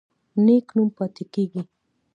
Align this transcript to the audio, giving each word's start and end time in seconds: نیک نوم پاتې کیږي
نیک 0.45 0.67
نوم 0.75 0.89
پاتې 0.97 1.23
کیږي 1.33 1.61